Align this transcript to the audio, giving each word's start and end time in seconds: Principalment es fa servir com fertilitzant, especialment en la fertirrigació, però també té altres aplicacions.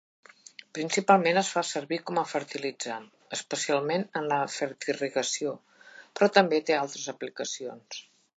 Principalment 0.77 1.39
es 1.41 1.51
fa 1.55 1.61
servir 1.71 1.99
com 2.09 2.19
fertilitzant, 2.31 3.05
especialment 3.37 4.07
en 4.21 4.27
la 4.33 4.41
fertirrigació, 4.55 5.55
però 6.01 6.33
també 6.41 6.63
té 6.71 6.79
altres 6.81 7.07
aplicacions. 7.17 8.03